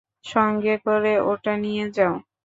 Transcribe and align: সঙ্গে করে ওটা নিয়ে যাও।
সঙ্গে 0.25 0.75
করে 0.85 1.13
ওটা 1.31 1.53
নিয়ে 1.57 1.85
যাও। 1.89 2.15